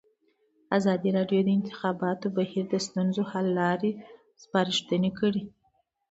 ازادي 0.77 1.09
راډیو 1.17 1.41
د 1.43 1.45
د 1.47 1.49
انتخاباتو 1.59 2.27
بهیر 2.37 2.65
د 2.69 2.75
ستونزو 2.85 3.21
حل 3.31 3.47
لارې 3.59 3.91
سپارښتنې 4.43 5.11
کړي. 5.19 5.43